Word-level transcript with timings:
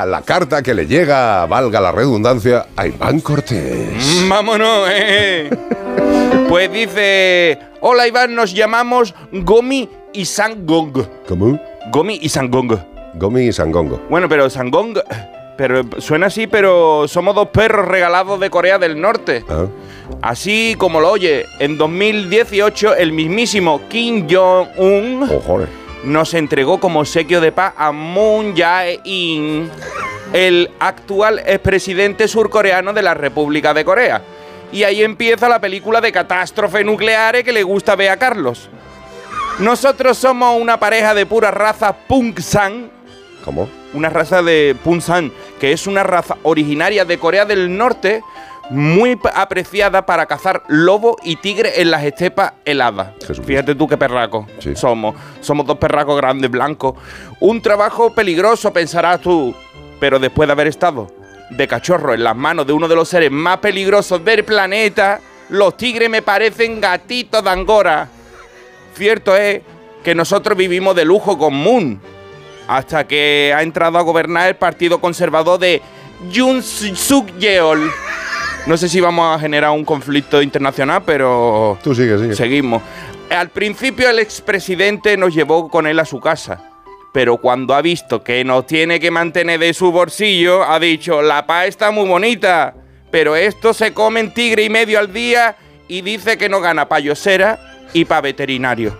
a 0.00 0.06
la 0.06 0.22
carta 0.22 0.62
que 0.62 0.72
le 0.72 0.86
llega, 0.86 1.44
valga 1.44 1.78
la 1.78 1.92
redundancia, 1.92 2.64
a 2.74 2.86
Iván 2.86 3.20
Cortés. 3.20 4.26
Vámonos, 4.26 4.88
eh. 4.90 5.50
Pues 6.48 6.72
dice, 6.72 7.58
hola 7.82 8.08
Iván, 8.08 8.34
nos 8.34 8.54
llamamos 8.54 9.14
Gomi 9.30 9.90
y 10.14 10.24
Sangong. 10.24 11.06
¿Cómo? 11.28 11.60
Gomi 11.92 12.18
y 12.22 12.30
Sangong. 12.30 12.78
Gomi 13.16 13.42
y 13.42 13.52
Sangongo. 13.52 14.00
Bueno, 14.08 14.26
pero 14.26 14.48
Sangong, 14.48 14.94
pero 15.58 15.82
suena 15.98 16.28
así, 16.28 16.46
pero 16.46 17.06
somos 17.06 17.34
dos 17.34 17.48
perros 17.48 17.86
regalados 17.86 18.40
de 18.40 18.48
Corea 18.48 18.78
del 18.78 18.98
Norte. 18.98 19.44
Ah, 19.50 19.66
Así 20.22 20.76
como 20.78 21.02
lo 21.02 21.10
oye, 21.10 21.44
en 21.58 21.76
2018 21.76 22.96
el 22.96 23.12
mismísimo 23.12 23.82
Kim 23.90 24.26
Jong-un 24.30 25.28
eh. 25.30 25.66
Nos 26.04 26.34
entregó 26.34 26.80
como 26.80 27.00
obsequio 27.00 27.40
de 27.40 27.52
paz 27.52 27.74
a 27.76 27.92
Moon 27.92 28.56
Jae-in, 28.56 29.70
el 30.32 30.70
actual 30.78 31.40
expresidente 31.40 32.28
surcoreano 32.28 32.92
de 32.92 33.02
la 33.02 33.14
República 33.14 33.74
de 33.74 33.84
Corea. 33.84 34.22
Y 34.72 34.84
ahí 34.84 35.02
empieza 35.02 35.48
la 35.48 35.60
película 35.60 36.00
de 36.00 36.12
catástrofe 36.12 36.84
nucleares 36.84 37.44
que 37.44 37.52
le 37.52 37.62
gusta 37.62 37.96
ver 37.96 38.10
a 38.10 38.16
Carlos. 38.16 38.70
Nosotros 39.58 40.16
somos 40.16 40.60
una 40.60 40.78
pareja 40.78 41.14
de 41.14 41.26
pura 41.26 41.50
raza 41.50 41.92
Pungsan, 41.92 42.90
¿Cómo? 43.44 43.68
una 43.94 44.08
raza 44.08 44.42
de 44.42 44.76
Punsan, 44.82 45.32
que 45.58 45.72
es 45.72 45.86
una 45.86 46.02
raza 46.02 46.36
originaria 46.42 47.04
de 47.04 47.18
Corea 47.18 47.44
del 47.44 47.76
Norte, 47.76 48.22
muy 48.70 49.18
apreciada 49.34 50.06
para 50.06 50.26
cazar 50.26 50.62
lobo 50.68 51.16
y 51.24 51.36
tigre 51.36 51.80
en 51.82 51.90
las 51.90 52.04
estepas 52.04 52.52
heladas. 52.64 53.08
Fíjate 53.44 53.74
tú 53.74 53.86
qué 53.88 53.96
perracos 53.96 54.46
Sí. 54.60 54.74
somos. 54.76 55.14
Somos 55.40 55.66
dos 55.66 55.76
perracos 55.78 56.16
grandes, 56.16 56.50
blancos. 56.50 56.94
Un 57.40 57.60
trabajo 57.60 58.14
peligroso, 58.14 58.72
pensarás 58.72 59.20
tú, 59.20 59.54
pero 59.98 60.18
después 60.18 60.46
de 60.46 60.52
haber 60.52 60.68
estado 60.68 61.08
de 61.50 61.66
cachorro 61.66 62.14
en 62.14 62.22
las 62.22 62.36
manos 62.36 62.66
de 62.66 62.72
uno 62.72 62.86
de 62.86 62.94
los 62.94 63.08
seres 63.08 63.30
más 63.30 63.58
peligrosos 63.58 64.24
del 64.24 64.44
planeta, 64.44 65.20
los 65.48 65.76
tigres 65.76 66.08
me 66.08 66.22
parecen 66.22 66.80
gatitos 66.80 67.42
de 67.42 67.50
Angora. 67.50 68.08
Cierto 68.94 69.36
es 69.36 69.62
que 70.04 70.14
nosotros 70.14 70.56
vivimos 70.56 70.94
de 70.94 71.04
lujo 71.04 71.36
con 71.36 71.54
Moon, 71.54 72.00
hasta 72.68 73.04
que 73.06 73.52
ha 73.54 73.62
entrado 73.62 73.98
a 73.98 74.02
gobernar 74.02 74.46
el 74.48 74.54
Partido 74.56 75.00
Conservador 75.00 75.58
de 75.58 75.82
Yoon 76.30 76.62
Suk 76.62 77.36
Yeol. 77.38 77.90
No 78.66 78.76
sé 78.76 78.88
si 78.88 79.00
vamos 79.00 79.34
a 79.36 79.40
generar 79.40 79.70
un 79.70 79.84
conflicto 79.84 80.40
internacional, 80.42 81.02
pero 81.04 81.78
Tú 81.82 81.94
sigue, 81.94 82.18
sigue. 82.18 82.34
seguimos. 82.36 82.82
Al 83.30 83.48
principio 83.50 84.08
el 84.10 84.18
expresidente 84.18 85.16
nos 85.16 85.34
llevó 85.34 85.68
con 85.68 85.86
él 85.86 85.98
a 85.98 86.04
su 86.04 86.20
casa, 86.20 86.62
pero 87.12 87.38
cuando 87.38 87.74
ha 87.74 87.82
visto 87.82 88.22
que 88.22 88.44
nos 88.44 88.66
tiene 88.66 89.00
que 89.00 89.10
mantener 89.10 89.58
de 89.60 89.74
su 89.74 89.90
bolsillo, 89.90 90.62
ha 90.64 90.78
dicho, 90.78 91.22
la 91.22 91.46
paz 91.46 91.66
está 91.66 91.90
muy 91.90 92.08
bonita, 92.08 92.74
pero 93.10 93.34
esto 93.34 93.72
se 93.74 93.92
come 93.92 94.20
en 94.20 94.34
tigre 94.34 94.64
y 94.64 94.70
medio 94.70 94.98
al 94.98 95.12
día 95.12 95.56
y 95.88 96.02
dice 96.02 96.38
que 96.38 96.48
no 96.48 96.60
gana 96.60 96.88
pa' 96.88 97.00
yosera 97.00 97.58
y 97.92 98.04
pa' 98.04 98.20
veterinario. 98.20 98.96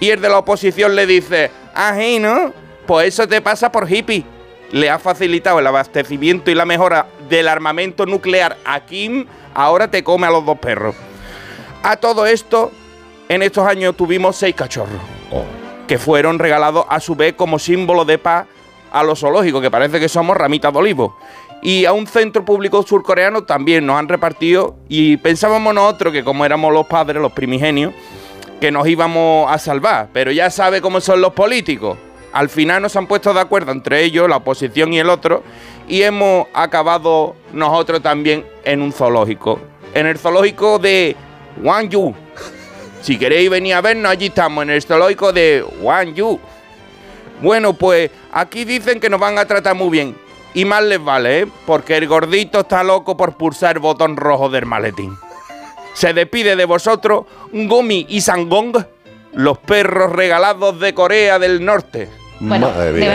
Y 0.00 0.10
el 0.10 0.20
de 0.20 0.28
la 0.28 0.38
oposición 0.38 0.96
le 0.96 1.06
dice, 1.06 1.50
ají, 1.74 2.18
¿no? 2.18 2.52
Pues 2.86 3.08
eso 3.08 3.28
te 3.28 3.40
pasa 3.40 3.70
por 3.70 3.88
hippie. 3.90 4.24
Le 4.72 4.88
ha 4.88 4.98
facilitado 4.98 5.58
el 5.58 5.66
abastecimiento 5.66 6.50
y 6.50 6.54
la 6.54 6.64
mejora 6.64 7.06
del 7.28 7.48
armamento 7.48 8.06
nuclear 8.06 8.56
a 8.64 8.80
Kim, 8.86 9.26
ahora 9.54 9.90
te 9.90 10.04
come 10.04 10.26
a 10.26 10.30
los 10.30 10.44
dos 10.44 10.58
perros. 10.58 10.94
A 11.82 11.96
todo 11.96 12.26
esto, 12.26 12.70
en 13.28 13.42
estos 13.42 13.66
años 13.66 13.96
tuvimos 13.96 14.36
seis 14.36 14.54
cachorros, 14.54 15.00
Oh, 15.32 15.44
que 15.86 15.98
fueron 15.98 16.38
regalados 16.38 16.84
a 16.88 17.00
su 17.00 17.14
vez 17.14 17.34
como 17.34 17.58
símbolo 17.58 18.04
de 18.04 18.18
paz 18.18 18.46
a 18.92 19.02
los 19.02 19.20
zoológicos, 19.20 19.62
que 19.62 19.70
parece 19.70 20.00
que 20.00 20.08
somos 20.08 20.36
ramitas 20.36 20.72
de 20.72 20.78
olivo. 20.78 21.16
Y 21.62 21.84
a 21.84 21.92
un 21.92 22.06
centro 22.06 22.44
público 22.44 22.82
surcoreano 22.82 23.44
también 23.44 23.86
nos 23.86 23.98
han 23.98 24.08
repartido 24.08 24.76
y 24.88 25.18
pensábamos 25.18 25.74
nosotros 25.74 26.12
que 26.12 26.24
como 26.24 26.44
éramos 26.44 26.72
los 26.72 26.86
padres, 26.86 27.20
los 27.20 27.32
primigenios, 27.32 27.92
que 28.60 28.70
nos 28.70 28.88
íbamos 28.88 29.50
a 29.50 29.58
salvar. 29.58 30.08
Pero 30.12 30.32
ya 30.32 30.50
sabe 30.50 30.80
cómo 30.80 31.00
son 31.00 31.20
los 31.20 31.32
políticos. 31.32 31.98
Al 32.32 32.48
final 32.48 32.82
nos 32.82 32.94
han 32.96 33.06
puesto 33.06 33.34
de 33.34 33.40
acuerdo 33.40 33.72
entre 33.72 34.04
ellos, 34.04 34.28
la 34.28 34.36
oposición 34.36 34.92
y 34.92 34.98
el 34.98 35.10
otro, 35.10 35.42
y 35.88 36.02
hemos 36.02 36.46
acabado 36.54 37.34
nosotros 37.52 38.00
también 38.00 38.46
en 38.64 38.82
un 38.82 38.92
zoológico. 38.92 39.58
En 39.94 40.06
el 40.06 40.18
zoológico 40.18 40.78
de 40.78 41.16
Wangyu. 41.62 42.14
Si 43.02 43.18
queréis 43.18 43.50
venir 43.50 43.74
a 43.74 43.80
vernos, 43.80 44.12
allí 44.12 44.26
estamos, 44.26 44.62
en 44.62 44.70
el 44.70 44.82
zoológico 44.82 45.32
de 45.32 45.64
Wangyu. 45.80 46.38
Bueno, 47.42 47.72
pues 47.72 48.10
aquí 48.32 48.64
dicen 48.64 49.00
que 49.00 49.10
nos 49.10 49.18
van 49.18 49.38
a 49.38 49.46
tratar 49.46 49.74
muy 49.74 49.90
bien. 49.90 50.16
Y 50.52 50.64
más 50.64 50.82
les 50.82 51.02
vale, 51.02 51.40
¿eh? 51.40 51.46
Porque 51.66 51.96
el 51.96 52.06
gordito 52.06 52.60
está 52.60 52.82
loco 52.82 53.16
por 53.16 53.36
pulsar 53.36 53.76
el 53.76 53.80
botón 53.80 54.16
rojo 54.16 54.48
del 54.48 54.66
maletín. 54.66 55.16
Se 55.94 56.12
despide 56.12 56.56
de 56.56 56.64
vosotros 56.64 57.24
Gomi 57.52 58.06
y 58.08 58.20
Sangong, 58.20 58.84
los 59.32 59.58
perros 59.58 60.12
regalados 60.12 60.78
de 60.80 60.92
Corea 60.94 61.38
del 61.38 61.64
Norte. 61.64 62.19
Bueno, 62.40 62.70
Madre 62.70 62.86
de 62.86 62.92
mía. 62.92 63.08